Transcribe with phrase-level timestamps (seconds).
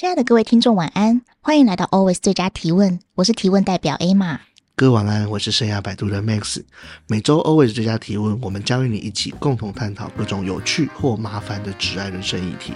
[0.00, 1.20] 亲爱的各位听众，晚安！
[1.42, 4.38] 欢迎来到 Always 最佳提问，我是提问代表 Emma。
[4.74, 6.62] 各位晚安，我是生涯摆渡的 Max。
[7.06, 12.72] 每周 Always 最佳提问，我们将与你一起共同探讨各种有趣或麻烦的挚爱人生议题。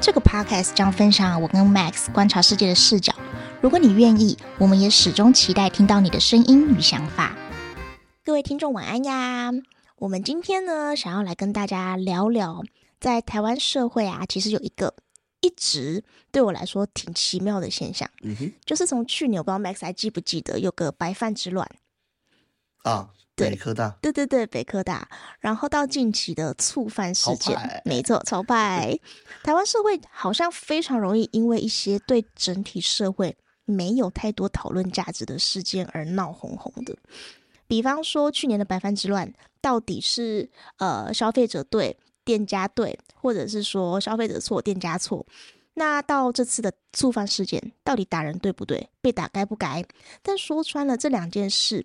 [0.00, 3.14] 这个 Podcast 将分享我跟 Max 观察世界的视角。
[3.60, 7.36] 如果你愿意，我们也始终期待听到你的声音与想法。
[8.24, 9.52] 各位听众，晚安呀！
[9.98, 12.64] 我们今天呢，想要来跟大家聊聊，
[12.98, 14.94] 在台湾社会啊，其实有一个。
[15.40, 21.66] 一直对我来说挺奇妙的现象，嗯哼，就是从去年我不知道 Max 还记不记得有个白饭之乱。
[22.82, 25.08] 啊，对，北科大，对对对，北科大，
[25.40, 28.98] 然后到近期的醋饭事件，没错，朝拜，
[29.44, 36.96] 台湾社会好像非常容易因为一些对整体社会没有太多讨论价值的事件而闹哄哄的，
[37.66, 41.98] 比方说去年的白饭之乱，到底是呃消费者对？
[42.30, 45.26] 店家对，或者是说消费者错，店家错。
[45.74, 48.88] 那到这次的醋饭事件，到底打人对不对？
[49.00, 49.84] 被打该不该？
[50.22, 51.84] 但说穿了，这两件事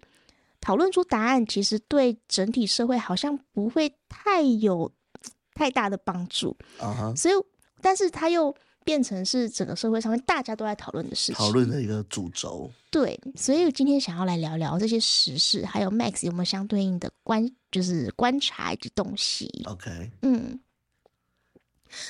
[0.62, 4.92] 讨论出答案，其实对整体社会好像不会太有
[5.56, 6.56] 太大的帮助。
[6.80, 7.16] Uh huh.
[7.16, 7.34] 所以，
[7.82, 8.56] 但是他又。
[8.86, 12.72] 变成是整个社会上面大家都在讨论的事情，讨论的一个主轴。
[12.90, 19.52] 对，所以今天想要来聊聊这些时事，还有 Max 有没有相对应的观，就是观察以及东西。
[19.66, 20.58] OK，嗯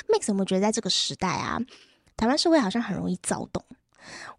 [0.09, 1.59] ，Max 有没有觉得在这个时代啊，
[2.17, 3.63] 台湾社会好像很容易躁动？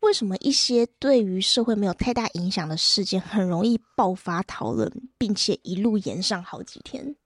[0.00, 7.16] 为什么一些对于社会没有太大影响的事件，很容易爆发讨论，并且一路延上好几天？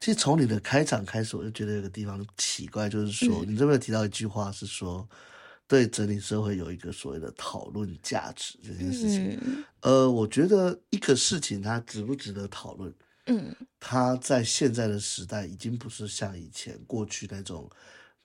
[0.00, 5.06] 其实从你的开场开始，我就觉得有个地方奇怪，就是说，你这边提到一句话是说，
[5.68, 9.38] 对整体社会有一个所谓的讨论价值这件事情。
[9.82, 12.94] 呃，我觉得一个事情它值不值得讨论，
[13.26, 17.70] 嗯，它在现在的时代已经不是像以前过去那种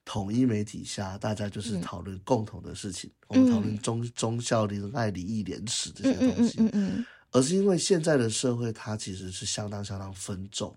[0.02, 10.74] 统一媒体下，大家就是讨论共同的事情，我们讨论忠忠孝仁爱礼义廉耻这些东西，嗯嗯，而是因为现在的社会它其实是相当相当分众。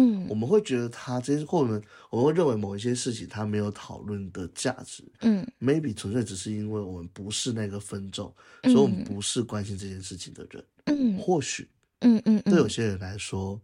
[0.00, 5.02] 嗯，我们会觉得他这些，或者我们会认为某一些事情他没有讨论的价值。
[5.22, 8.32] 嗯，maybe 纯粹只是因为我们不是那个分众，
[8.62, 10.64] 嗯、所以我们不是关心这件事情的人。
[10.84, 11.68] 嗯，或许，
[12.00, 13.60] 嗯嗯，对有些人来说，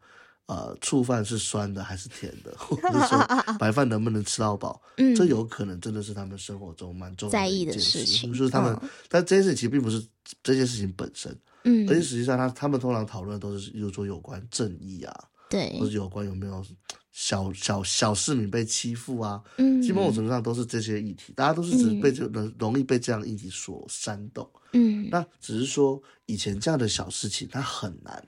[0.46, 3.18] 呃，醋饭是酸的还是甜的， 或者说
[3.58, 8.32] 白饭能不能吃到饱， 嗯，这有可能真的是他们生活中蛮重要的一件事，在意的事情。
[8.32, 10.04] 就是他们，嗯、但这件事情其实并不是
[10.42, 11.32] 这件事情本身。
[11.62, 15.28] 嗯，而且实际上他他们通常讨论的都是，比如说有关正义啊。
[15.48, 16.64] 对，或者有关有没有
[17.12, 19.42] 小小小市民被欺负啊？
[19.58, 24.48] 嗯，基本某种程度上都是这些议题，大家都是只是被这容容易被这样的议题所煽动。
[24.72, 28.26] 嗯，那只是说以前这样的小事情，它很难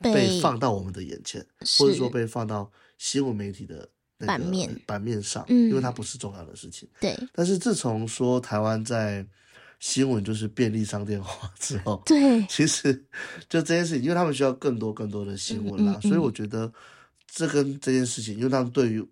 [0.00, 1.44] 被放到我们的眼前，
[1.78, 3.88] 或者说被放到新闻媒体的
[4.18, 6.88] 那个版面版面上，因为它不是重要的事情。
[7.00, 9.26] 对，但是自从说台湾在
[9.80, 12.94] 新闻就是便利商店化之后，对，其实
[13.48, 16.70] 就这件事情，因为他们需要更多更多的新闻啦，嗯嗯嗯，所以我觉得
[17.26, 19.04] 这跟这件事情，因为他们对于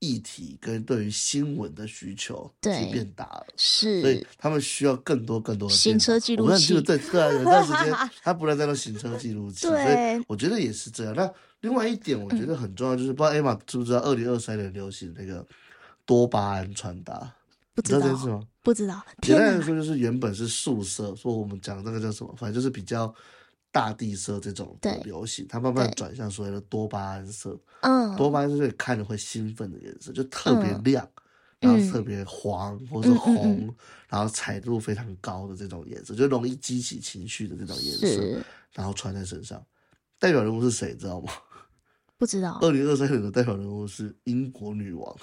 [0.00, 6.80] 议题跟对于新闻的需求变大了，是，所以他们需要更多更多的行车记录器。
[6.80, 11.14] 对对啊，有段时间他不能再用行车记录器， 所以我觉得也是这样。
[11.14, 15.46] 那另外一点，我觉得很重要，就是、嗯、不知道 Emma 知不知道，二零二三年流行那个
[16.06, 17.32] 多巴胺穿搭。
[17.74, 18.42] 不知道，知道这件事吗？
[18.62, 19.04] 不知道。
[19.22, 23.12] 简单来说，就是原本是素色，说我们讲那个叫什么，反正就是比较
[23.70, 27.58] 大地色这种流行，对它慢慢转向所谓的多巴胺色。
[27.80, 31.04] 嗯，多巴胺是看着会兴奋的颜色，就特别亮，
[31.60, 33.74] 嗯、然后特别黄或者是红，嗯嗯嗯、
[34.08, 39.64] 然后彩度非常高的这种颜色，就容易激起情绪的这种颜色，然后穿在身上。
[40.18, 40.94] 代表人物是谁？
[40.94, 41.32] 知道吗？
[42.16, 42.58] 不知道。
[42.60, 45.16] 二零二三年的代表人物是英国女王。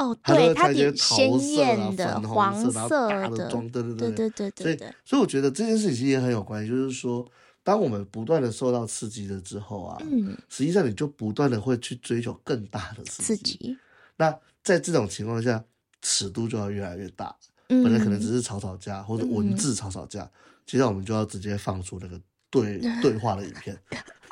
[0.00, 4.64] 哦，对，它挺鲜艳的，黄色的妆，对对对对对对。
[4.64, 7.26] 所以，所以我觉得这件事情也很有关系，就是说，
[7.62, 13.76] 当我们不断的受到刺激了之后啊，嗯，实际上你就不断的会去追求更大的刺激。
[14.16, 15.62] 那在这种情况下，
[16.00, 17.36] 尺度就要越来越大。
[17.72, 20.28] 嗯本来可能只是吵吵架或者文字吵吵架，
[20.66, 22.20] 接下来我们就要直接放出那个
[22.50, 23.78] 对对话的影片，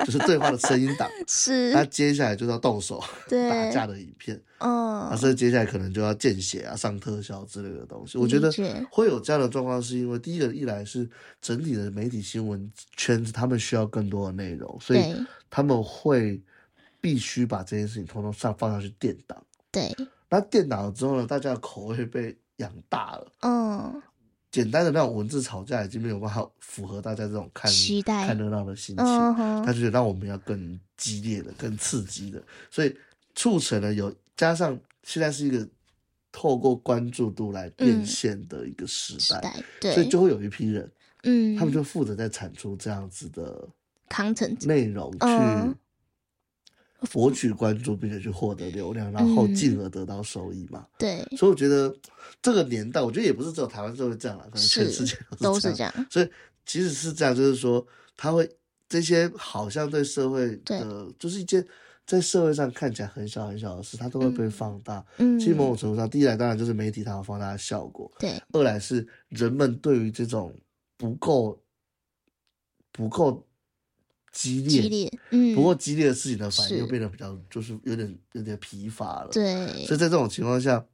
[0.04, 1.72] 就是对话的声音档， 是。
[1.72, 8.16] 那接下来就要动手对 打架的影片，嗯，啊，所以接下来可能就要见血啊、上特效之类的东西。
[8.18, 8.50] 我觉得
[8.90, 11.08] 会有这样的状况，是因为第一个一来是
[11.40, 15.14] 整体的媒体新闻圈子，他们需要更多的内容，所以
[15.50, 16.40] 他们会
[17.00, 19.42] 必须把这件事情通通上放上去垫档。
[19.70, 19.94] 对，
[20.30, 24.02] 那垫档了之后呢，大家的口味被养大了，嗯。
[24.50, 28.26] 简单的那种文字吵架已经没有办法符合大家这种看期待。
[28.26, 32.96] 看热闹的心情，他就觉得让我们要更激烈的、更刺激的，所以
[33.34, 35.68] 促成了有加上现在是一个
[36.32, 40.90] 透过关注度来变现的一个时代，嗯、时代对，所以就会有一批人，
[41.24, 43.68] 嗯，他们就负责在产出这样子的
[44.08, 45.18] content 内容去。
[47.12, 50.84] 博取关注，并且去获得流量，然后进而得到收益嘛？
[50.98, 51.94] 对，所以我觉得
[52.42, 56.06] 这个年代，我觉得也不是只有台湾社会这样了，可能全世界都是这样。
[56.10, 56.28] 所以
[56.66, 57.86] 即使是这样，就是说，
[58.16, 58.50] 他会
[58.88, 61.64] 这些好像对社会的，就是一件
[62.04, 65.04] 在社会上看起来很小很小的事，它都会被放大。
[65.18, 70.52] 嗯，其实某种程度上，第一来当然就是媒体它有放大的效果，对；二来是人们对于这种
[70.96, 71.56] 不够
[72.90, 73.44] 不够。
[74.38, 79.30] 激烈，激烈，嗯，不过激烈的事情的反应又变得比较，就是有点有点疲乏了。
[79.32, 80.86] 对，所以在这种情况下，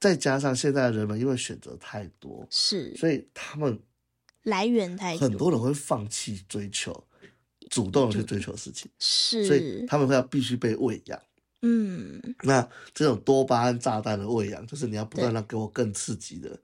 [0.00, 3.78] 再加上现在的人们因为选择太多，是，所以他们
[4.44, 7.04] 来源太多，很多人会放弃追求，
[7.68, 11.20] 主动的去追求事情，是，所以他们会要必须被喂养。
[11.60, 16.58] 嗯，那这种多巴胺炸弹的喂养，就是你要不断的给我更刺激的，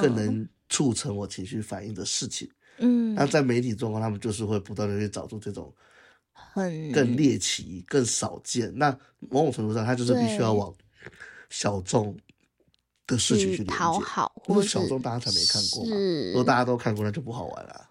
[0.00, 2.50] 更能促成我情绪反应的事情。
[2.78, 5.72] 嗯，那在媒体状况，他们就是会不断的去找出这种
[6.32, 8.72] 很更猎奇、更少见。
[8.76, 10.74] 那某种程度上，他就是必须要往
[11.50, 12.16] 小众
[13.06, 15.96] 的事情去讨好，或者小众大家才没看过嘛。
[16.28, 17.88] 如果大家都看过，那就不好玩了。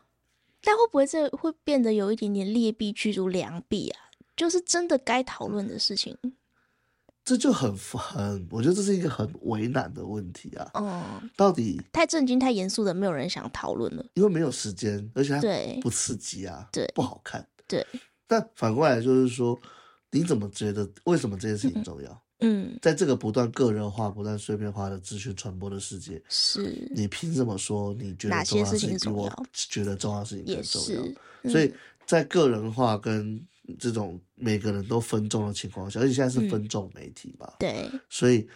[0.61, 3.99] 但会不会这会变得有一点点劣币驱逐良币啊？
[4.35, 6.15] 就是真的该讨论的事情。
[7.27, 10.71] 这就很很，我觉得这是一个很为难的问题啊。
[10.75, 17.45] 嗯，到底太震惊、太严肃的，没有人想讨论了，因为没有时间，而且它不刺激啊，对，不好看。
[17.67, 17.85] 对。
[18.27, 19.59] 但反过来就是说，
[20.11, 20.89] 你怎么觉得？
[21.03, 22.23] 为什么这件事情重要？
[22.39, 30.81] 嗯，在这个不断个人化、不断碎片化的资讯传播的世界，是你凭什么说你觉得重要事情比我觉得重要的事情更重
[31.43, 31.51] 要？
[31.51, 31.73] 所以
[32.05, 33.45] 在个人化跟
[33.77, 38.47] 这种每个人都分众的情况下，而且现在是分众媒体嘛，嗯，对，所以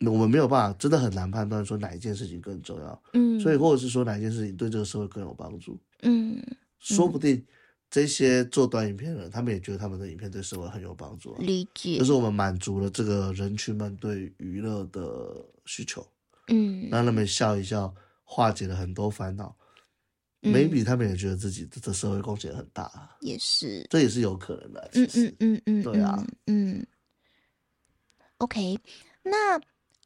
[0.00, 6.42] 我们没有办法，真的很难判断说哪一件事情更重要，嗯，所以或者是说哪一件事情对这个社会更有帮助，嗯，
[6.78, 7.44] 说不定
[7.90, 16.06] 这些做短影片的人，他们也觉得他们的影片对社会很有帮助，理解，就是我们满足了这个人群们对娱乐的需求，
[16.48, 17.94] 嗯，让他们笑一笑，
[18.24, 19.54] 化解了很多烦恼。
[20.52, 24.90] Maybe 他们也觉得自己的社会贡献很大，也是，这也是有可能的。
[24.94, 26.86] 嗯嗯嗯嗯，对啊，嗯。
[28.38, 28.78] OK，
[29.22, 29.60] 那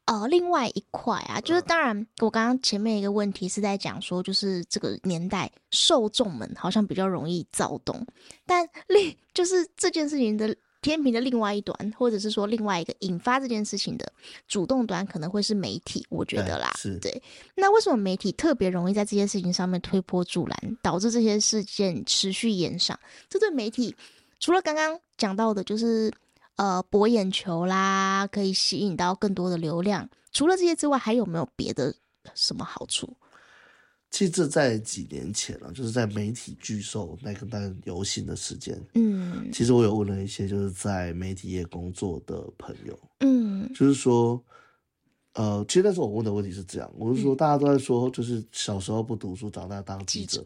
[0.05, 8.07] 呃，另外一块啊，就是当然，我刚刚前面一个问题是在讲说，就是这个年代受众们好像比较容易躁动，
[8.47, 10.57] 但另就是这件事情的。
[10.83, 14.13] 天平的另外一端，或者是说另外一个引发这件事情的
[14.49, 16.07] 主动端，可能会是媒体。
[16.09, 17.23] 我觉得啦，是对。
[17.55, 22.99] 那为什么媒体特别容易在这些事情上面推波助澜，导致这些事件持续延上？
[23.29, 23.95] 这对媒体
[24.39, 26.13] 除了刚刚讲到的，就是
[26.57, 31.95] 呃博眼球啦，可以吸引到更多的流量，除了这些之外，还有没有别的
[32.35, 33.15] 什么好处？
[34.11, 44.43] 其实这在几年前了，就是在媒体巨兽那个那个游行的时间，嗯，其实我有问了一些就是在媒体业工作的朋友，嗯，就是说，
[45.35, 50.45] 呃，其实那时候我问的问题是这样，我是说大家都在说，就是小时候不读书，长大当记者，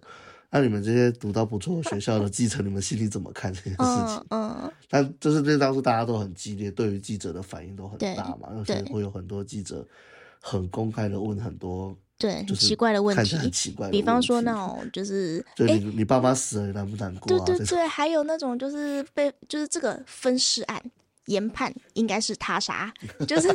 [0.50, 4.26] 那你们这些读到不错学校的记者，你们心里怎么看这件事情？
[4.28, 9.88] 嗯，但就是那当时大家都很激烈，对于记者的反应都很大嘛，而且会有很多记者
[10.38, 11.97] 很公开的问很多。
[12.16, 13.90] 对，很奇怪的问题，很奇怪。
[13.90, 17.44] 比方说那种就是，就你、欸、你爸妈死了，你难不难过、啊？
[17.44, 20.80] 对对对，还有那种就是被就是这个分尸案
[21.26, 22.92] 研判应该是他杀，
[23.26, 23.49] 就是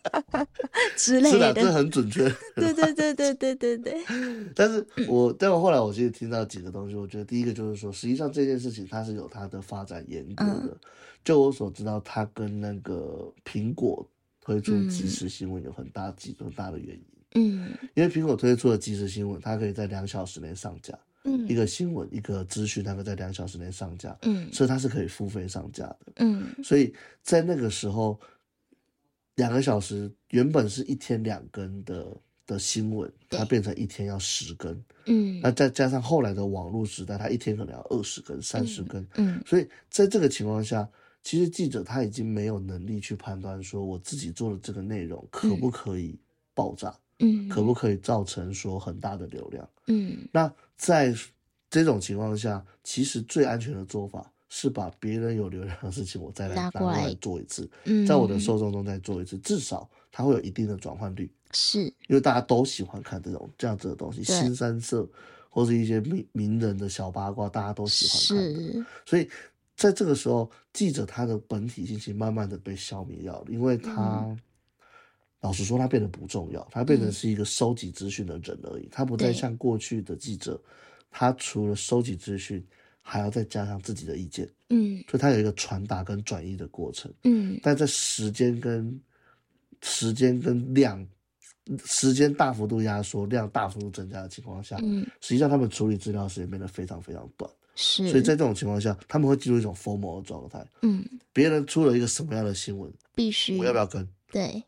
[0.96, 1.30] 之类的。
[1.30, 2.28] 是的，这很准确。
[2.56, 4.04] 对对对对对对对。
[4.54, 10.68] 但是我但我后来我其实听到几个东西，我觉得第一个就是说，实际上这件事情它是有它的发展严格的。
[10.72, 10.78] 嗯、
[11.24, 14.04] 就我所知道，它跟那个苹果
[14.40, 17.04] 推出即时新闻有很大几个大的原因。
[17.34, 20.98] 嗯，因为苹果推出了即时新闻，它可以在两小时内上架。
[21.24, 24.16] 嗯，一个新闻，一个资讯，它可以在两小时内上架。
[24.22, 25.98] 嗯，所以它是可以付费上架的。
[26.16, 28.18] 嗯，所以在那个时候，
[29.34, 32.16] 两个小时原本是一天两更的
[32.46, 40.88] 的新闻，它变成一天要十更，嗯，那再加上后来的网络时代，它一天可能要二十更、三十更，嗯，所以在这个情况下，
[41.24, 46.16] 其实记者他已经没有能力去判断说我自己做的这个内容可不可以
[46.54, 51.14] 爆炸，嗯，可不可以造成说很大的流量，嗯，那在
[51.70, 54.30] 这种情况下，其实最安全的做法。
[54.48, 58.38] 是把别人有流量的事情，我再来拿过来做一次，嗯在我的。
[58.38, 61.28] 受众中再做一次，至少它会有一定的转换率。
[61.50, 65.06] 是，因为大家都喜欢看这种这样子的东西，新三色
[65.50, 68.54] 或是一些名名人的小八卦，大家都喜欢看。
[68.54, 69.28] 是，所以
[69.76, 74.38] 在这个时候，记者他的本体信息慢慢的被消灭掉了，因为他、嗯、
[75.46, 80.60] 老实说，他变得不重要，他变成是一个收集资讯的人而已，他不再像过去的记者，
[81.10, 82.64] 他除了收集资讯。
[83.08, 89.00] 还要再加上自己的意见，嗯，所以它有一个传达跟转移的过程，嗯，但在时间跟
[89.80, 91.06] 时间跟量，
[91.84, 104.04] 时间大幅度压缩，量大幅度增加的情况下，嗯，实际上他们处理资料时间变得非常非常短，是，所以在这种情况下，他们会进入一种 FOMO 的状态，嗯，别人出了一个什么样的新闻，必须，我要不要跟？
[104.32, 104.60] 对，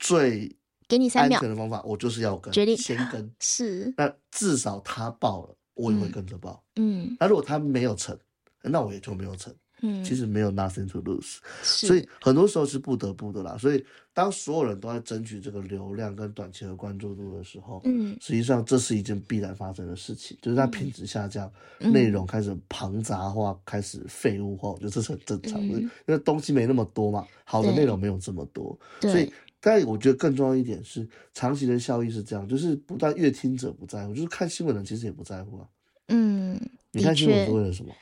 [0.00, 0.50] 最
[0.88, 1.38] 给你三秒。
[1.38, 2.76] 安全的方法，我就是要跟，决定。
[2.76, 5.54] 先跟， 是，那至少他报了。
[5.74, 8.14] 我也会跟着报，嗯，那如果他没有成，
[8.62, 13.56] 那我也就没有成，嗯，其实没有 nothing to lose，所以很多时候是不得不的啦。
[13.56, 29.32] 所以当所有人都在争取这个流量跟短期的关注度的时候，嗯，实际上这是一件必然发生的事情，就是它品质下降，内容开始庞杂化，开始废物化，我觉得这是很正常的，因为东西没那么多嘛，好的内容没有这么多，所以。
[29.60, 35.66] 但我觉得更重要一点是，长期的效益是这样，就是不但阅听者不在乎，就是看新闻的人其实也不在乎啊。
[36.08, 36.58] 嗯，
[36.92, 37.92] 你看新闻是为了什么？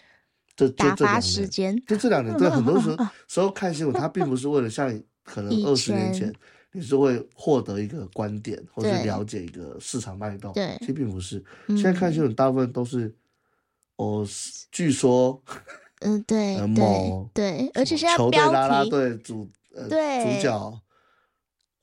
[0.54, 1.76] 这打发时间。
[1.86, 2.96] 就这两年，对很多时候
[3.26, 4.88] 时候看新闻，它并不是为了像
[5.24, 6.32] 可能二十年前，
[6.72, 10.52] 你是会获得一个观点，或是了解一个市场脉动。
[10.52, 11.44] 对，其实并不是。
[11.68, 13.12] 现在看新闻大部分都是，
[13.96, 14.26] 哦，
[14.70, 15.42] 据说，
[16.00, 20.80] 嗯，对，某对，而且现在球队啦啦队主呃主角。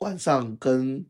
[0.05, 1.03] 晚上跟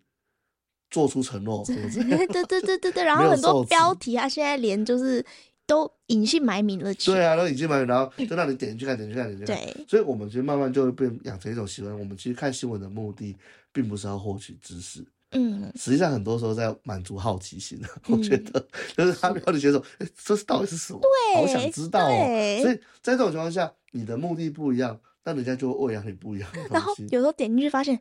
[0.89, 5.23] 做出承诺， 对对对对对对， 然后很多标题啊，现在连就是
[5.65, 6.93] 都隐姓埋名了。
[6.93, 9.75] 对啊，都隐姓埋名，然后就让你点进去看，点进去看，点进去看。
[9.75, 11.93] 对，所以我们其实慢慢就会变养成一种习惯。
[11.99, 13.35] 我们其实看新闻的目的，
[13.73, 17.77] 并不是要获取知识，嗯，实际上很多时候在满足好奇心。
[18.07, 21.01] 我觉得，就是他标题写说，哎，这是到底是什么？
[21.01, 22.61] 对，好想知道哦。
[22.61, 26.49] 所以在这种情况下，你的目的不一样，那人家就会喂养你不一样。
[26.71, 27.99] 然后有时候点进去发现。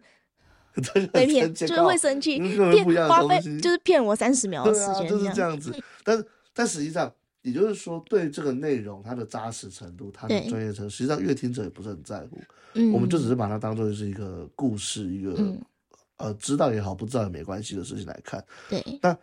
[1.13, 2.39] 被骗就是会生气，
[2.73, 5.75] 骗花费就是骗我三十秒的时间，就是这样子。
[6.03, 7.13] 但是但实际上，
[7.43, 12.39] 也就是说，对这个内容它的扎实程度、它的专业程度，实际上乐听者也不是很在乎。
[12.93, 15.37] 我们就只是把它当做是一个故事，一个
[16.17, 18.45] 呃知道也好，不知道也没关系的事情来看。
[18.69, 18.83] 对。
[19.01, 19.17] 那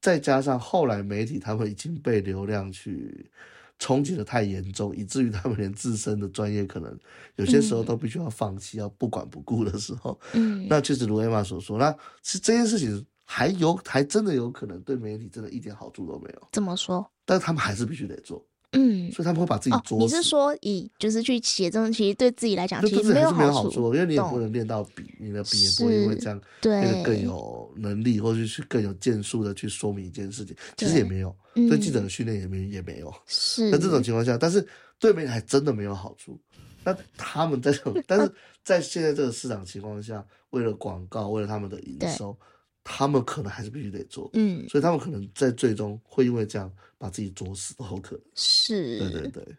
[0.00, 3.30] 再加上后来媒体他们已经被流量去。
[3.78, 6.98] 冲击的太严重，以至于他们连自身的专业可能
[7.36, 16.48] 有些时候都必须要放弃，嗯、要不管不顾的时候，嗯， 那确实如 Emma 所说，那是这件事情还有还真的有可能对媒体真的一点好处都没有。
[16.52, 17.04] 怎么说？
[17.24, 18.44] 但是他们还是必须得做。
[18.72, 20.00] 嗯，所以他们会把自己做、哦。
[20.00, 33.12] 你是说以就是去写这种，其实对自己来讲其实没有好处，因为你也不能练到笔，你的笔也不会因为这样变得更有能力，或者是更有建树的去说明一件事情，其实也没有，对记者的训练也没也没有。
[33.26, 34.66] 是在这种情况下，但是
[34.98, 36.38] 对媒体还真的没有好处。
[36.84, 38.32] 那他们在这种，但是
[38.62, 42.36] 在现在这个市场情况下，为了广告，为了他们的营收。
[42.88, 48.24] 他们可能还是必须得做，嗯，所以他们可能在最终会因为这样把自己作死都有可能。
[48.36, 49.56] 是，对对对，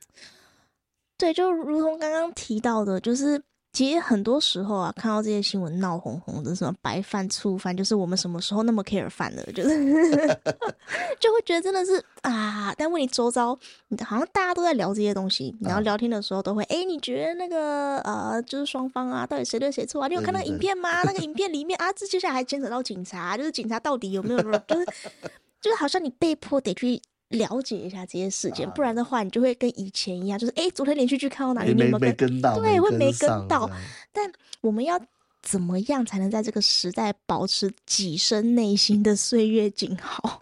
[1.18, 3.42] 对，就如同刚刚提到的，就是。
[3.78, 9.70] 其实很多时候啊，看到这些新闻闹哄哄的，什么白饭、醋饭，就是我们什么时候那么 care 饭了， 就是
[11.22, 12.74] 就会觉得真的是啊。
[12.76, 13.56] 但问你周遭，
[14.04, 20.08] 好像大家都在聊这些东西，然后聊天的时候都会，哎、啊欸，你觉得那个呃，就是双方啊，到底谁对谁错啊？
[20.08, 21.04] 你有看到影片吗？
[21.04, 24.86] 那个影片里面啊，这接下来还牵扯到警察，就是警察到底有没有，就是
[25.62, 27.00] 就是好像你被迫得去。
[27.30, 32.58] 了解一下这些事件，不然的话，你就会跟以前一样，就是哎、欸，昨天连续剧看到哪里，没有跟，跟到？
[32.58, 33.70] 对，会没跟到。
[34.14, 34.32] 但
[34.62, 34.98] 我们要
[35.42, 40.42] 怎么样才能在这个时代保持己身内心的岁月静好？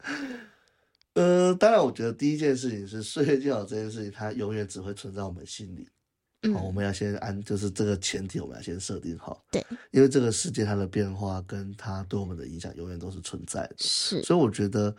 [1.15, 5.87] 呃，当然，我觉得第一件事情是岁月静好这件事情，它永远只会存在我们心里。
[6.43, 9.43] 嗯，好，我们要先按，就是这个前提，我们要先设定好。
[9.49, 13.75] 对，因为这个世界它的变化跟它对我们的影响，永远都是存在的。
[13.79, 14.95] 是，所以我觉得。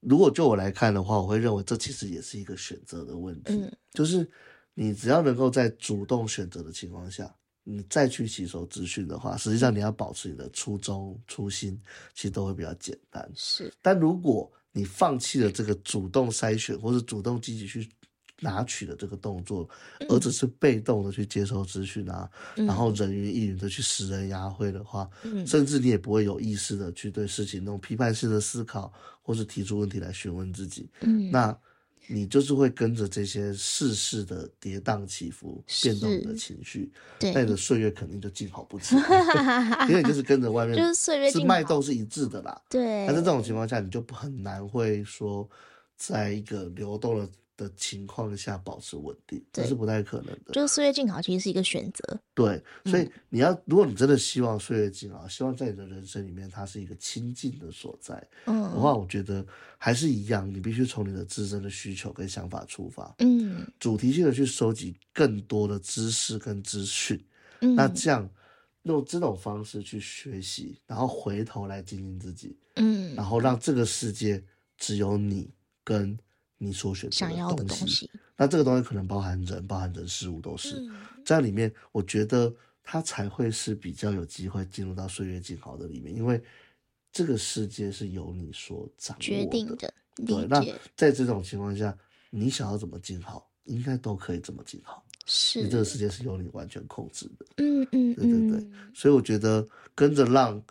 [0.00, 3.54] 如果就我来看的话，我会认为这其实也是一个选择的问题。
[3.54, 4.28] 嗯，就是
[4.74, 7.34] 你只要能够在主动选择的情况下，
[7.64, 11.80] 你再去吸收资讯的话，实际上你要保持你的初衷初心，
[12.14, 13.28] 其实都会比较简单。
[13.34, 17.88] 是，但如果你放弃了这个主动筛选或者主动积极去
[18.40, 19.68] 拿取的这个动作，
[20.00, 30.88] 嗯、而只是被动的去接收资讯啊，嗯、然后人云亦云的去拾人牙慧的话，嗯、甚至你也不会有意识的去对事情那种批判式的思考，或是提出问题来询问自己。
[31.00, 31.56] 嗯，那。
[32.08, 36.88] 你就是会跟着这些世事的跌宕起伏、变动的情绪，
[37.18, 38.94] 对，那你的岁月肯定就静好不起，
[39.88, 42.62] 因为你就是跟着外面， 就是岁月是脉动是一致的啦。
[42.70, 45.50] 对，但是这种情况下，你就很难会说，
[45.96, 47.28] 在一个流动的。
[47.56, 50.52] 的情况下保持稳定，这是不太可能的。
[50.52, 52.20] 就是岁月静好，其实是一个选择。
[52.34, 59.44] 对，所以你要，如果你真的希望岁月静好，希望在你的人生里面它是一个清净的所在，嗯，的话，我觉得
[59.78, 67.18] 还是一样，你必须从你的自身的需求跟想法出发，嗯，主题性的去收集更多的知识跟资讯，
[67.62, 68.28] 嗯，那这样
[68.82, 74.44] 用这种方式去学习，然后回头来经营自己，嗯，然后让这个世界
[74.76, 75.50] 只有你
[75.82, 76.18] 跟。
[76.58, 81.70] 你所选择的东西，那这个东西可能包含人，包含人事物都是、嗯、在里面。
[81.92, 82.50] 我觉得
[82.82, 86.42] 它才会是比较有机会进入到岁月静好的里面，因为
[87.12, 89.20] 这个世界是由你所掌握。
[89.20, 89.92] 决定的。
[90.26, 90.64] 对，那
[90.96, 91.94] 在这种情况下，
[92.30, 95.04] 你想要怎么静好，应该都可以怎么静好。
[95.26, 97.46] 是，你这个世界是由你完全控制的。
[97.58, 98.70] 嗯嗯，对对对。
[98.94, 100.62] 所以我觉得跟着浪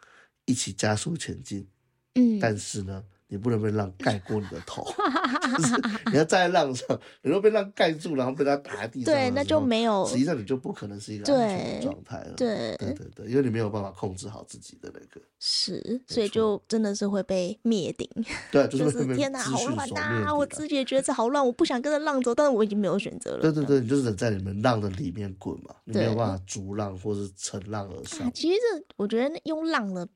[0.45, 1.67] 一起加速前进。
[2.15, 3.03] 嗯，但是呢。
[3.27, 4.85] 你不能被浪盖过你的头，
[5.57, 5.73] 就是
[6.11, 6.87] 你要站在浪上，
[7.23, 10.05] 你若被浪盖住，然后被它打在地上，对，那就没有。
[10.05, 12.33] 实际上你就不可能是一个安全的状态了。
[12.37, 15.19] 对对对对，因为你没有办法控制好自己的那个。
[15.39, 18.07] 是，所以就真的是会被灭顶。
[18.51, 20.33] 对， 就是天哪，好乱啊！
[20.33, 23.41] 我自己也觉得这好乱，我不想跟着浪走，但是我已经没有选择了。
[23.41, 28.31] 对对对，你就是在你们浪的里面滚嘛，你没有办法逐浪或是乘浪而上。
[28.33, 30.07] 其实这我觉得用浪的。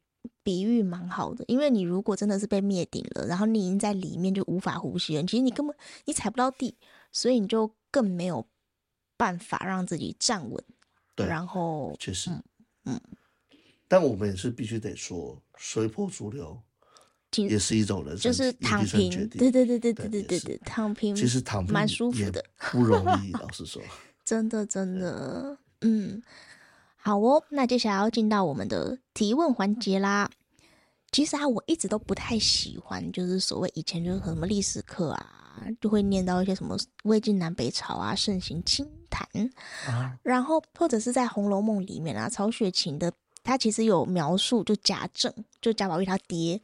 [0.43, 6.75] 比喻蛮好的，因为你如果真的是被灭顶了，然后你已经在里面就无法呼吸了，其实你根本你踩不到地，
[7.11, 8.47] 所以你就更没有
[9.15, 10.63] 办法让自己站稳。
[11.15, 12.41] 对，然后确实，嗯，
[12.85, 13.01] 嗯，
[13.87, 16.59] 但我们也是必须得说，随波逐流
[17.35, 19.09] 也是一种人生，就是躺平。
[19.29, 23.81] 对对对对对对对对，躺平其实躺平蛮舒服的，不容易，老实说，
[24.25, 26.21] 真的真的，嗯。
[27.01, 30.29] 好哦，那接下来要进到我们的提问环节啦。
[31.11, 39.27] 其实啊，我一直都不太喜欢，就是所谓以前就是什么历史课啊，就会念到一些什么魏晋南北朝啊，盛行清谈
[39.87, 43.11] 啊，然后或者是在《红楼梦》里面啊，曹雪芹的
[43.43, 46.61] 他其实有描述，就贾政，就贾宝玉他爹，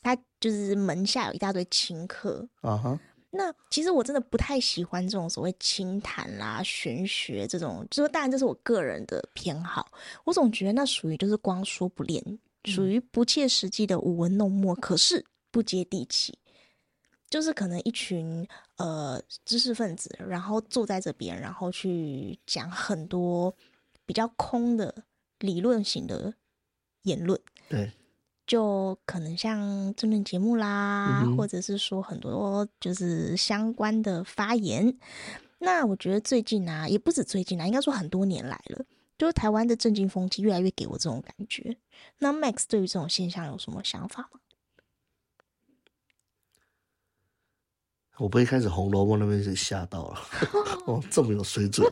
[0.00, 2.98] 他就是门下有一大堆清客啊哈。
[3.34, 9.90] 那其实我真的不太喜欢这种所谓清谈啦、玄学这种，就是当然这是我个人的偏好。
[10.24, 12.22] 我总觉得那属于就是光说不练，
[12.66, 16.38] 属于不切实际的舞文弄墨，可是不接地气。
[17.30, 23.56] 就是可能一群呃知识分子，然后坐在这边，然后去讲很多
[24.04, 24.94] 比较空的
[25.38, 26.34] 理论型的
[27.04, 27.40] 言论。
[27.70, 27.90] 对。
[28.46, 34.96] 就可能像政论节目啦，嗯、或者是说很多就是相关的发言。
[35.58, 38.84] 那我觉得最近啊，也不止最近啊，应该说很多年来了，
[39.16, 41.76] 就是台湾的政经风气越来越给我这种感觉。
[42.18, 44.40] 那 Max 对于这种现象有什么想法吗？
[48.22, 50.20] 我不会开始《红楼梦》那边就吓到了，
[50.86, 51.84] 哦，这么有水准。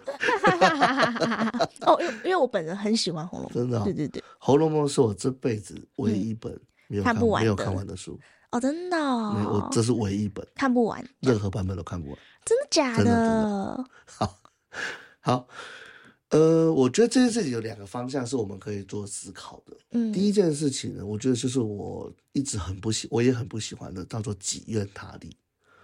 [1.83, 8.17] 哦，因为因为我本人很喜欢《红楼梦》，真的、哦，对对对，《红楼梦》是我这辈子唯一一本没有看，没有看完的书。
[8.53, 12.19] 哦，真的、哦，没有，我这是唯一一本看不完，任何版本都看不完。
[12.45, 13.05] 真的假的？
[13.05, 13.85] 真的，真的。
[14.07, 14.39] 好，
[15.19, 15.49] 好，
[16.29, 19.77] 呃，我觉得这件事情有两个方向是我们可以做思考的。
[19.91, 25.37] 嗯，第一件事情呢，我觉得就是我一直很不喜，我也很不喜欢的，叫做己愿他利。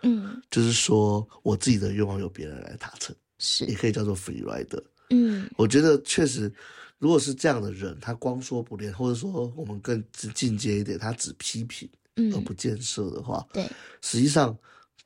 [0.07, 4.83] 嗯，就是说我自己的愿望由别人来达成，是也可以叫做 free rider。
[5.11, 6.53] 嗯，我觉得确实，
[6.99, 10.03] 如果是这样的人，他光说不练，或者说我们更
[10.35, 11.88] 进阶一点，他只批评
[12.33, 13.69] 而不建设的话，对，
[14.01, 14.57] 实际上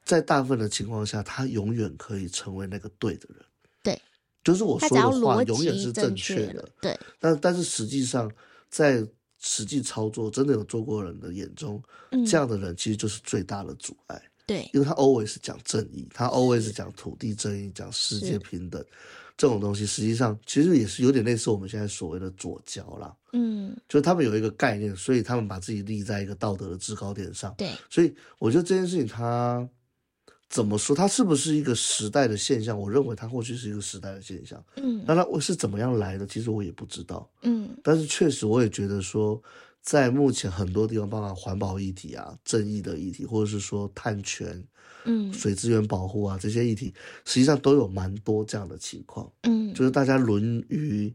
[0.05, 3.45] 在大部分的情况下，他永远可以成为那个对的人。
[3.83, 4.01] 对，
[4.45, 6.69] 就是我说的话永远是正确的。
[6.81, 8.31] 对，但但是实际上
[8.69, 9.07] 在
[9.39, 11.83] 实际操作真的有做过人的眼中，
[12.27, 14.23] 这样的人其实就是最大的阻碍。
[14.51, 18.85] 对，因为他 always 讲正义，他 always 讲土地正义，讲世界平等，
[19.37, 23.15] 这种东西实际上其实也是有点类似我们现在所谓的左交啦。
[23.33, 27.55] 嗯，就是他们有一个概念，所以他们把自己立在一个道德的制高点上。
[27.57, 29.69] 对，所以我觉得这件事情他
[30.49, 30.97] 怎么说？
[30.97, 32.77] 它是不是一个时代的现象？
[32.77, 34.61] 我认为它或许是一个时代的现象。
[34.79, 36.27] 嗯，那它我是怎么样来的？
[36.27, 37.31] 其实我也不知道。
[37.43, 39.41] 嗯，但是确实我也觉得说，
[39.83, 44.63] 在目前很多地方，包括环保议题啊、正义的议题，或者是说碳权、
[45.05, 49.31] 嗯、水资源保护啊这些议题，实际上都有蛮多这样的情况。
[49.43, 51.15] 嗯，就是大家沦于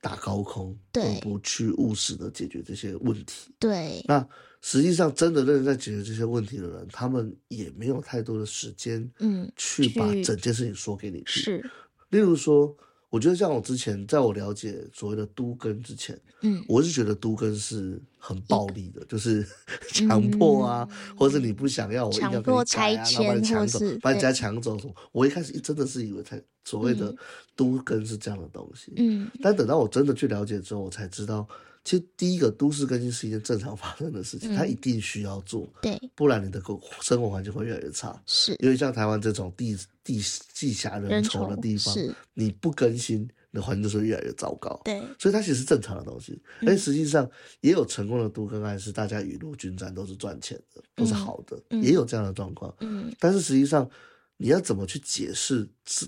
[0.00, 3.50] 打高空，对，不去务实的解决这些问题。
[3.58, 4.26] 对，那。
[4.62, 11.26] 实际上，真的认真在解决这些问题的人，他们也没有太多的时间，嗯，去把整件事情说给你听。
[11.26, 11.70] 是，
[12.08, 12.76] 例如说，
[13.16, 19.42] 我觉得像我之前，在我了解所谓的都根之前，嗯，我是觉得都根是很暴力的，就是
[19.88, 24.94] 强迫啊，嗯、或者你不想要，我一定要给你拆啊，然后把你抢走，把你家抢走什么。
[25.12, 27.16] 我一开始真的是以为才所谓的
[27.56, 31.48] 都根是这样的东西，嗯，但等到我真的去了解之后，我才知道。
[31.86, 36.60] 其实第一个都市更新是一件正常发生的事情，嗯、它一定需要做，对，不然你的
[37.00, 38.20] 生活环境会越来越差。
[38.26, 40.20] 是，因为像台湾这种地地
[40.52, 41.94] 地狭人稠的地方，
[42.34, 43.20] 你不更新，
[43.52, 44.80] 你的环境就是越来越糟糕。
[44.84, 46.42] 对，所以它其实是正常的东西。
[46.62, 52.74] 而且实际上也有成功的都更案，是大家雨露均沾，都是赚钱的，都是好的，嗯、也有这样的状况。
[52.80, 53.88] 嗯，但是实际上
[54.36, 56.04] 你要怎么去解释是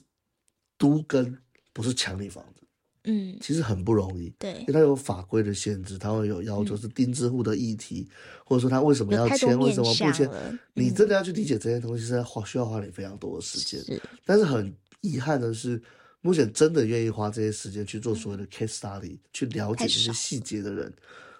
[0.77, 1.38] 都更
[1.73, 2.67] 不是强力房子？
[3.04, 13.80] 嗯，其实很不容易，对，因为它有法规的限制，它会有要求是钉子户的议题，嗯、或者说他为什么要签，为什么不签，嗯、你真的要去理解这些东西，是花需要花你非常多的时间。
[13.82, 15.80] 是，但是很遗憾的是，
[16.20, 20.92] 目前真的愿意花这些时间去做所谓的 case study，、嗯、去了解这些细节的人，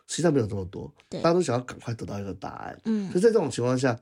[0.07, 0.93] 实际上没有这么多。
[1.11, 2.81] 对，大家都想要赶快得到一个答案。
[2.85, 3.99] 嗯，所以在这种情况下，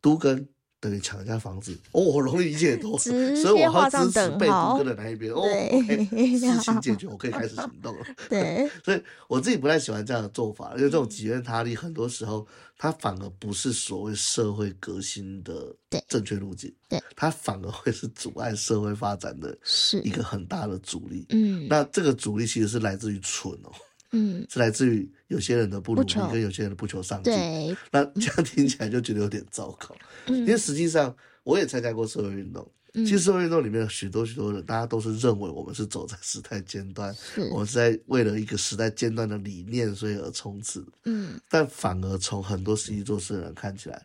[0.00, 0.46] 都更。
[0.80, 5.40] 等于抢人家房子哦，我容易理解多，所以我要支持被都更的那一边哦。
[5.40, 6.06] OK，
[6.38, 8.06] 事情解决，我可以开始行动了。
[8.30, 12.46] 对， 所以我自己不太喜欢这样的做法，因为这种己愿他利，很多时候
[12.78, 15.74] 它反而不是所谓社会革新的
[16.08, 21.26] 正确路径，对，它反而会是阻碍社会发展的是一个很大的阻力。
[21.28, 23.70] 嗯，那这个阻力其实是来自于蠢哦。
[24.12, 27.32] 嗯，是来自于有些人的不努力，跟有些人的不求上进。
[27.32, 29.94] 对，那这样听起来就觉得有点糟糕。
[30.26, 32.68] 嗯，因为实际上我也参加过社会运动。
[32.94, 40.84] 嗯，其实社会运动里面许多许多人，大家都是认为我们是走在时代尖端，是我们是在为了一个时代尖端的理念，所以而冲刺。
[41.04, 44.04] 嗯，但反而从很多实际做事的人看起来，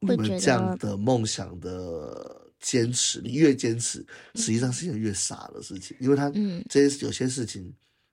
[0.00, 4.04] 你们这样的梦想的坚持，你越坚持，
[4.34, 7.72] 实际上是一件越傻的事情，因为他嗯，这些有些事情。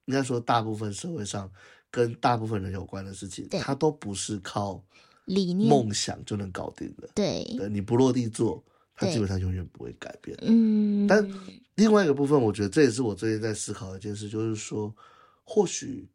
[0.10, 1.48] 应该说，大部分社会上
[1.92, 4.84] 跟大部分人有关的事情，它都不是靠
[5.26, 7.08] 理念、梦想就能搞定的。
[7.14, 8.64] 对，对，你不落地做，
[8.96, 10.36] 它基本上永远不会改变。
[10.42, 11.24] 嗯，但
[11.76, 14.92] 另外一个部分，我觉得这也是我最近在思考的一件事，就是说，
[15.44, 16.10] 或许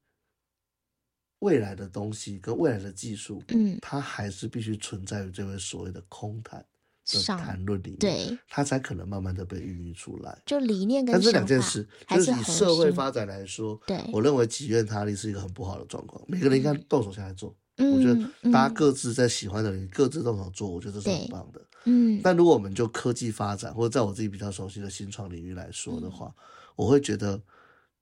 [1.39, 6.67] 未来的东西跟未来的技术，嗯，它还是必须存在于这位所谓的空谈。
[7.07, 10.43] 的谈论里面，对，它才可能慢慢的被孕育出来。
[10.47, 16.23] 就理念跟但这两件事，就是以社会发展来说，对，我认为己愿他利是一个很不好的状况。
[16.27, 21.61] 每个人应该动手下来做，我觉得大家各自在喜欢的人各自动手做，我觉得这是很棒的。
[21.85, 26.35] 嗯，但如果我们就科技发展，或者在我自己比较熟悉的新创领域来说的话，
[26.77, 27.39] 我会觉得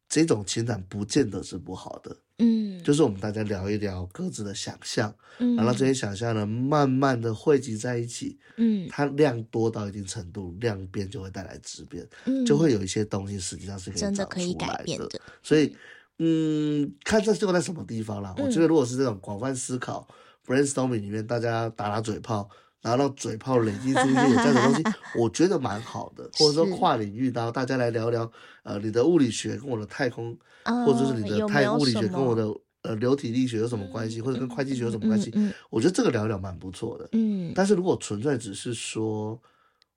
[0.09, 2.17] 这种情感不见得是不好的。
[2.42, 15.09] 嗯，就是我们大家聊一聊各自的想象，嗯，然后这些想象呢，慢慢的汇集在一起，嗯，它量多到一定程度，量变就会带来质变，嗯，就会有一些东西实际上是可以真的可以改变的。
[15.42, 15.74] 所以，
[16.18, 18.35] 嗯，看这就在什么地方啦。
[18.38, 20.07] 我觉得如果是这种广泛思考
[20.44, 22.48] brainstorming 里面，大家打打嘴炮，
[22.83, 24.83] 然后让嘴炮累积出一些有价的东西，
[25.16, 26.29] 我觉得蛮好的。
[26.35, 28.31] 或者说跨领域，然后大家来聊聊，
[28.64, 30.37] 呃，你的物理学跟我的太空。
[30.64, 32.47] 或者是你的太物理学跟我的
[32.83, 35.33] 呃流体力学有什么关系，或者跟会计学有什么关系？
[35.71, 37.09] 我觉得这个聊聊蛮不错的。
[37.11, 39.37] 嗯，但是如果纯粹只是说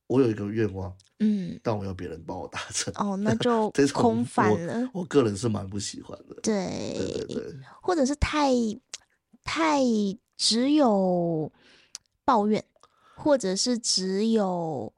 [0.07, 4.89] 我有一个愿望，嗯，但我要别人帮我达成，哦，那就 空泛了。
[4.91, 6.35] 我个人是蛮不喜欢的。
[6.41, 8.49] 对对对，或者是太
[9.43, 9.79] 太
[10.35, 11.51] 只有
[12.23, 12.65] 抱怨，
[13.15, 14.93] 或者是只有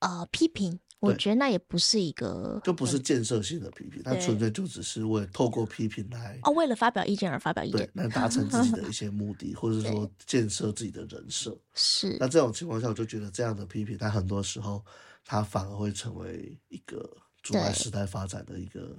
[0.00, 0.78] 呃批评。
[1.00, 11.58] 我觉得那也不是一个，就不是建设性的批评，它纯粹就只是为透过批评来哦，为了发表意见而发表意见，对，来达成自己的一些目的，或者说 建设自己的人设。
[11.74, 14.80] 是，那这种情况下，我就觉得这样的批评，它很多时候
[15.24, 18.96] 它反而会成为一个阻碍时代发展的一个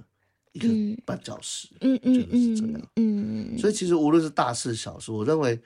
[0.52, 0.68] 一个
[1.06, 1.68] 绊脚石。
[1.80, 2.90] 嗯嗯，觉得是这样。
[2.96, 5.58] 嗯，所以其实无论是大事小事，我认为。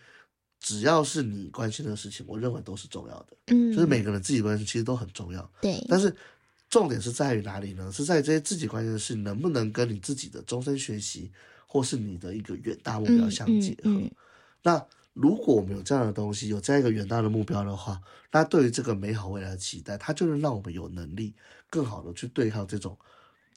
[0.61, 3.29] 只要是你关心的事情，我认为都是重要的。
[3.47, 5.51] 嗯，就是每个人自己关心，其实都很重要。
[5.61, 6.15] 对，但是
[6.69, 7.91] 重点是在于哪里呢？
[7.93, 11.31] 是在这些自己关心的事，能不能跟你自己的终身学习，
[11.67, 13.83] 或是你的一个远大目标相结合？
[13.85, 14.11] 嗯嗯嗯、
[14.63, 21.35] 那如果我们有这样的东西，有这样一个远大的目标的话，那对于这个美好未来的期待，它就能让我们有能力
[21.71, 22.99] 更好的去对抗这种。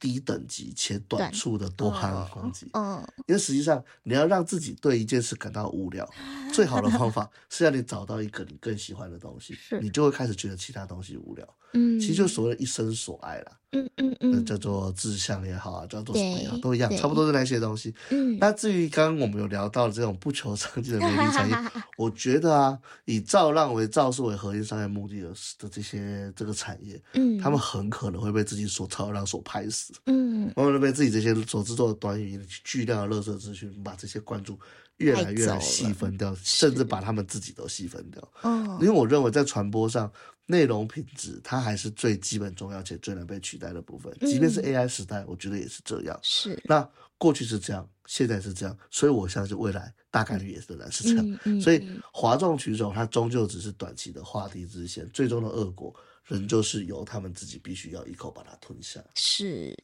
[0.02, 6.04] 低等级且短促的多巴胺攻击，嗯，因为实际上你要让自己对一件事感到无聊，
[6.52, 11.56] 最好的方法是让你找到一个你更喜欢的东西，你就会开始觉得其他东西无聊。
[11.74, 17.94] 嗯，其实就所谓的一生所爱啦，嗯嗯嗯，叫做志向也好啊，叫做什么也好，都一样，差不多是那些东西。
[18.10, 21.56] 嗯，那至于刚刚我们有聊到的这种不求上进的媒体产业，
[21.96, 29.92] 我觉得啊，以造浪为造势为核心商业目的的的这些这个产业，嗯，他们很可能会被自己所造浪所拍死。
[30.06, 34.58] 嗯，往往被自己这些所制作的短语音、巨量的垃圾资讯，把这些关注
[34.98, 38.32] 越来越细分掉，甚至把他们自己都细分掉。
[38.42, 40.10] 嗯，因为我认为在传播上，
[40.46, 44.12] 内容品质它还是最基本重要且最难被取代的部分。
[44.20, 46.18] 即便是 AI 时代，我觉得也是这样。
[46.22, 51.60] 是，那过去是这样，现在是这样，所以我相信未来大概率也仍然是这样。
[51.60, 59.02] 所以哗众取宠，它终究只是短期的画地自限，最终的恶果仍旧是由他们自己必须要一口把它吞下。
[59.14, 59.76] 是。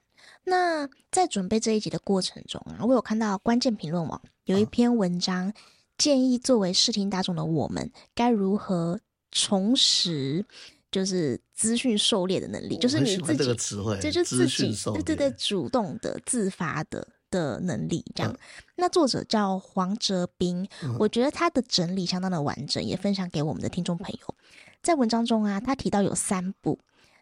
[0.44, 5.52] 那在准备这一集的过程中啊，我有看到关键评论网有一篇文章，
[5.96, 8.98] 建议作为视听大众的我们该如何
[9.30, 10.44] 重拾
[10.90, 13.54] 就是资讯狩猎的能力，就是你自己，
[14.00, 18.04] 这就是自己对对对主动的自发的的能力。
[18.14, 18.34] 这样，
[18.76, 20.66] 那作者叫黄哲斌，
[20.98, 24.34] 我觉得他的整理相当的完整，也分享给我们的听众朋友。
[24.82, 26.78] 在文章中啊，他提到有三步。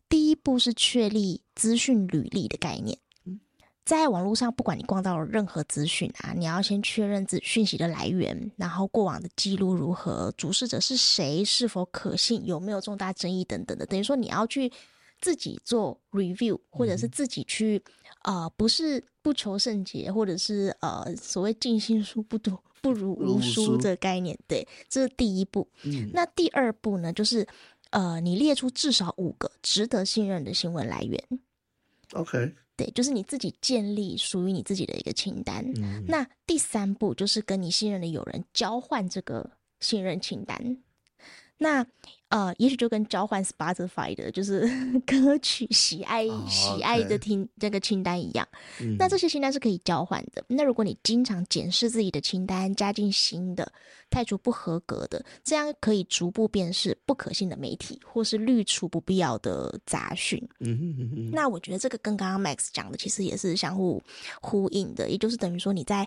[0.09, 2.97] 第一步是确立资讯履历的概念，
[3.87, 13.87] 在网络上，不管你逛到任何资讯啊，你要先确认资讯息的来源，然后过往的记录如何，主事者是谁，是否可信，有没有重大争议等等的。
[13.87, 14.71] 等于说你要去
[15.21, 17.81] 自己做 review，或者是自己去，
[18.25, 24.37] 呃，不是不求甚解，或者是呃所谓尽心书不读 不如无书这个概念。
[24.49, 25.67] 对，这是第一步。
[25.85, 27.47] 嗯，那第二步呢，就是。
[27.91, 31.25] 呃，你列出至少五个值得信任的新闻来源。
[32.15, 35.65] OK，对，就是你自己建立属于你自己的一个清单。
[35.77, 36.05] 嗯。
[36.07, 40.77] 那第三步就是跟你信任的友人交换这个信任清单。
[41.59, 41.87] 那
[42.29, 44.69] 呃，也许就跟交换 Spotify 的，就是
[45.07, 46.49] 歌曲喜爱、oh.
[46.51, 48.47] 喜爱的听这个清单一样。
[48.79, 48.97] 嗯。
[48.99, 50.45] 那这些清单是可以交换的。
[50.49, 53.73] 那如果你经常检视自己的清单，加进新的，
[54.17, 60.43] 汰除不合格的，这样可以逐步辨识不可信的媒体，或是滤除不必要的杂讯。
[60.61, 61.31] 嗯哼嗯哼。
[61.31, 64.03] 那我觉得这个跟刚刚 Max 讲的其实也是相互
[64.41, 66.03] 呼应的，也就是等于说你在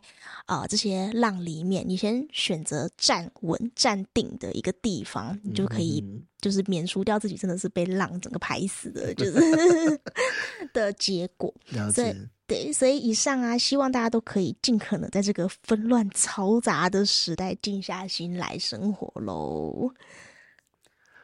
[0.48, 6.04] 啊、呃、这些浪里面，你先选择站稳、站定的一个地方，你就可以。
[6.42, 10.02] 就是免除掉自己真的是被浪整个拍死的，就是
[10.72, 11.54] 的结果。
[11.68, 12.16] 了解。
[12.50, 19.90] 对，所以以上啊，希望大家都可以尽可能在这个纷乱嘈杂的时代静下心来生活喽。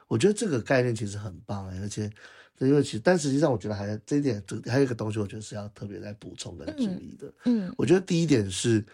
[0.08, 2.10] 我觉得这个概念其实很棒，而且
[2.60, 7.34] 因为其实，但实际上我觉得还这一点，还有一个东西，我觉得是要特别来补充跟注意的。
[7.46, 8.86] 嗯，我觉得第一点是，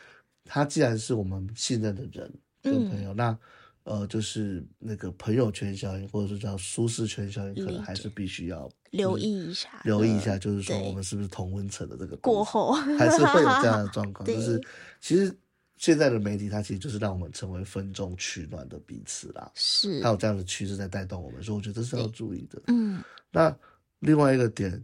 [0.45, 3.37] 他既然是我们信任的人跟朋友，嗯、那。
[3.83, 14.25] 呃，就是那个朋友圈效应，或者是叫舒适圈效应，可能还是必须要留意一下，留意一下，就是说我们是不是同温层的这个过后，还是会有这样的状 况。
[14.25, 14.61] 就是
[14.99, 15.35] 其实
[15.77, 19.51] 现在的媒体，它其实就是让我们成为分众取暖的彼此啦。
[19.55, 22.61] 是，它有这样的趋势在带动我们，所以我觉得这是要注意的。
[22.67, 23.55] 嗯，那
[23.99, 24.83] 另外一个点，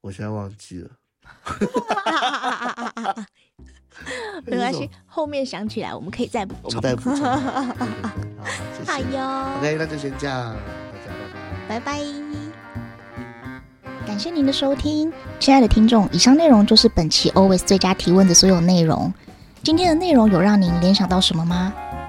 [0.00, 0.90] 我现在忘记了。
[4.46, 6.78] 没关系，后面想起来我们可以再补充。
[6.78, 7.16] 我们再补充。
[8.86, 9.58] 好哟。
[9.58, 11.12] OK，那就先这样，大家
[11.68, 11.80] 拜拜。
[11.80, 12.00] 拜拜。
[14.06, 19.12] 感谢您的收听，亲爱的听众，以上内容就是本期 Always 最佳提问的所有内容。
[19.62, 21.72] 今天的内容有让您联想到什么吗？